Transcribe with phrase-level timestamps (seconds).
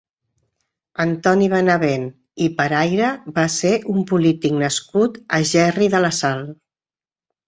[1.03, 2.07] Antoni Benavent
[2.45, 6.43] i Peraire va ser un polític nascut a Gerri de la Sal.